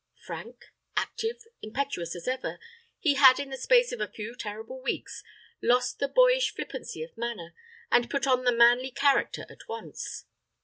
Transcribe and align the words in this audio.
Frank, 0.25 0.65
active, 0.97 1.43
impetuous 1.61 2.15
as 2.15 2.27
ever, 2.27 2.57
he 2.97 3.13
had, 3.13 3.39
in 3.39 3.51
the 3.51 3.55
space 3.57 3.91
of 3.91 4.01
a 4.01 4.07
few 4.07 4.35
terrible 4.35 4.81
weeks, 4.81 5.21
lost 5.61 5.99
the 5.99 6.07
boyish 6.07 6.55
flippancy 6.55 7.03
of 7.03 7.15
manner, 7.15 7.53
and 7.91 8.09
put 8.09 8.25
on 8.25 8.43
the 8.43 8.51
manly 8.51 8.89
character 8.89 9.45
at 9.47 9.67
once. 9.69 10.25